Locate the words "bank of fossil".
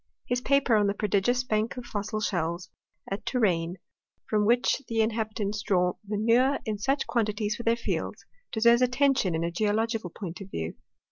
1.43-2.21